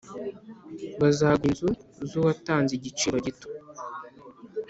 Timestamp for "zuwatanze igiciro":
2.09-3.15